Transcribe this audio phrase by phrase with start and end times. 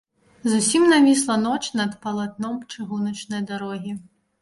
[0.51, 3.99] Зусім навісла ноч над палатном чыгуначнай дарогі.